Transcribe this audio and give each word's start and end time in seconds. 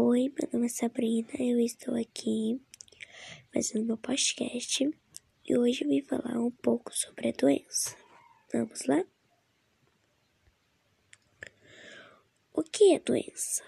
Oi, 0.00 0.32
meu 0.38 0.48
nome 0.52 0.66
é 0.66 0.68
Sabrina, 0.68 1.28
eu 1.40 1.58
estou 1.58 1.92
aqui 1.96 2.62
fazendo 3.52 3.84
meu 3.84 3.96
podcast 3.96 4.88
e 5.44 5.58
hoje 5.58 5.82
eu 5.82 5.88
vim 5.88 6.02
falar 6.02 6.38
um 6.38 6.52
pouco 6.52 6.96
sobre 6.96 7.30
a 7.30 7.32
doença. 7.32 7.96
Vamos 8.52 8.84
lá? 8.84 9.04
O 12.54 12.62
que 12.62 12.94
é 12.94 13.00
doença? 13.00 13.64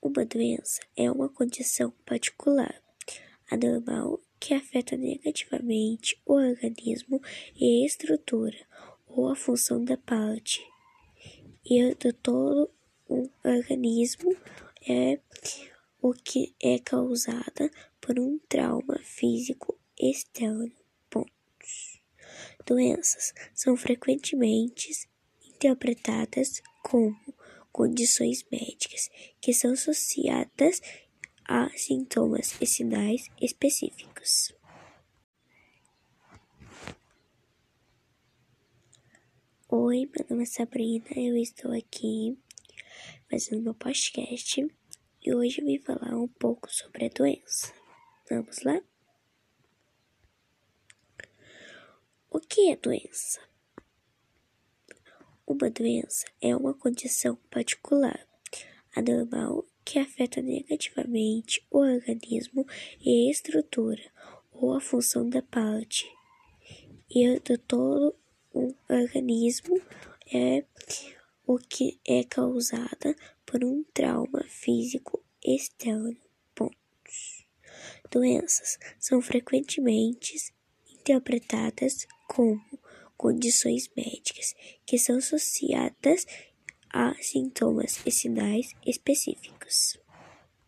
Uma 0.00 0.24
doença 0.24 0.80
é 0.96 1.10
uma 1.10 1.28
condição 1.28 1.90
particular, 2.06 2.80
anormal, 3.50 4.20
que 4.38 4.54
afeta 4.54 4.96
negativamente 4.96 6.22
o 6.24 6.34
organismo 6.34 7.20
e 7.56 7.82
a 7.82 7.86
estrutura 7.86 8.64
ou 9.08 9.28
a 9.28 9.34
função 9.34 9.84
da 9.84 9.96
parte 9.96 10.64
e 11.64 11.92
do 11.96 12.12
todo 12.12 12.79
um 13.10 13.28
organismo 13.44 14.36
é 14.88 15.18
o 16.00 16.12
que 16.14 16.54
é 16.62 16.78
causada 16.78 17.70
por 18.00 18.18
um 18.18 18.38
trauma 18.48 18.98
físico 19.02 19.76
externo. 19.98 20.72
Pontos. 21.10 22.00
Doenças 22.64 23.34
são 23.52 23.76
frequentemente 23.76 25.08
interpretadas 25.44 26.62
como 26.82 27.34
condições 27.72 28.46
médicas 28.50 29.10
que 29.40 29.52
são 29.52 29.72
associadas 29.72 30.80
a 31.44 31.68
sintomas 31.76 32.54
e 32.60 32.66
sinais 32.66 33.26
específicos. 33.40 34.54
Oi, 39.68 40.08
meu 40.16 40.26
nome 40.28 40.42
é 40.42 40.46
Sabrina, 40.46 41.06
eu 41.14 41.36
estou 41.36 41.72
aqui 41.72 42.36
fazendo 43.30 43.62
meu 43.62 43.74
podcast 43.74 44.66
e 45.22 45.32
hoje 45.32 45.60
eu 45.60 45.64
vim 45.64 45.78
falar 45.78 46.16
um 46.16 46.26
pouco 46.26 46.68
sobre 46.68 47.06
a 47.06 47.08
doença. 47.08 47.72
Vamos 48.28 48.60
lá? 48.62 48.82
O 52.28 52.40
que 52.40 52.72
é 52.72 52.76
doença? 52.76 53.40
Uma 55.46 55.70
doença 55.70 56.26
é 56.40 56.56
uma 56.56 56.74
condição 56.74 57.36
particular, 57.48 58.26
anormal, 58.96 59.64
que 59.84 60.00
afeta 60.00 60.42
negativamente 60.42 61.64
o 61.70 61.78
organismo 61.78 62.66
e 63.00 63.28
a 63.28 63.30
estrutura 63.30 64.10
ou 64.50 64.74
a 64.74 64.80
função 64.80 65.28
da 65.28 65.40
parte 65.40 66.04
e 67.08 67.38
do 67.38 67.56
todo 67.58 68.16
um 68.52 68.74
organismo 68.88 69.80
é 70.32 70.62
o 71.52 71.58
que 71.58 71.98
é 72.06 72.22
causada 72.22 73.16
por 73.44 73.64
um 73.64 73.82
trauma 73.92 74.44
físico 74.44 75.20
externo. 75.44 76.16
Pontos. 76.54 77.44
Doenças 78.08 78.78
são 79.00 79.20
frequentemente 79.20 80.36
interpretadas 80.88 82.06
como 82.28 82.78
condições 83.16 83.90
médicas 83.96 84.54
que 84.86 84.96
são 84.96 85.16
associadas 85.16 86.24
a 86.88 87.16
sintomas 87.20 87.98
e 88.06 88.12
sinais 88.12 88.72
específicos. 88.86 89.99